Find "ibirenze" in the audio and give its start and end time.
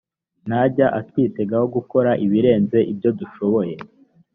2.25-2.79